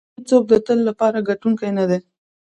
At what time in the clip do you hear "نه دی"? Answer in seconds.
1.77-1.99